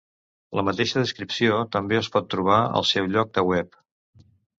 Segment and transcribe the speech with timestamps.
[0.59, 3.79] La mateixa descripció també es pot trobar al seu lloc de web.